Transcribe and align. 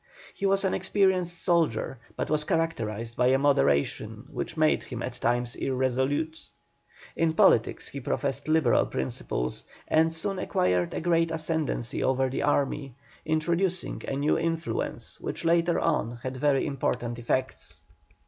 He 0.33 0.47
was 0.47 0.63
an 0.63 0.73
experienced 0.73 1.39
soldier, 1.43 1.99
but 2.15 2.27
was 2.27 2.43
characterized 2.43 3.15
by 3.15 3.27
a 3.27 3.37
moderation 3.37 4.25
which 4.31 4.57
made 4.57 4.81
him 4.81 5.03
at 5.03 5.13
times 5.21 5.53
irresolute. 5.55 6.47
In 7.15 7.33
politics 7.33 7.87
he 7.89 7.99
professed 7.99 8.47
Liberal 8.47 8.87
principles, 8.87 9.63
and 9.87 10.11
soon 10.11 10.39
acquired 10.39 10.95
a 10.95 11.01
great 11.01 11.29
ascendency 11.29 12.03
over 12.03 12.29
the 12.31 12.41
army, 12.41 12.95
introducing 13.27 14.01
a 14.07 14.15
new 14.15 14.39
influence 14.39 15.19
which 15.19 15.45
later 15.45 15.79
on 15.79 16.17
had 16.23 16.35
very 16.35 16.65
important 16.65 17.19
effects. 17.19 17.81